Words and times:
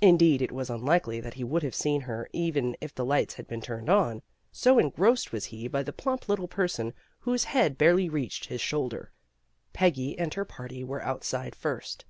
Indeed 0.00 0.40
it 0.40 0.52
was 0.52 0.70
unlikely 0.70 1.20
that 1.20 1.34
he 1.34 1.44
would 1.44 1.62
have 1.64 1.74
seen 1.74 2.00
her 2.00 2.30
even 2.32 2.78
if 2.80 2.94
the 2.94 3.04
lights 3.04 3.34
had 3.34 3.46
been 3.46 3.60
turned 3.60 3.90
on, 3.90 4.22
so 4.50 4.78
engrossed 4.78 5.32
was 5.32 5.44
he 5.44 5.68
by 5.68 5.82
the 5.82 5.92
plump 5.92 6.30
little 6.30 6.48
person 6.48 6.94
whose 7.18 7.44
head 7.44 7.76
barely 7.76 8.08
reached 8.08 8.46
his 8.46 8.62
shoulder. 8.62 9.12
Peggy 9.74 10.18
and 10.18 10.32
her 10.32 10.46
party 10.46 10.82
were 10.82 11.02
outside 11.02 11.54
first. 11.54 12.06